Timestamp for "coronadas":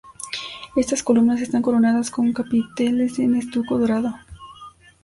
1.61-2.09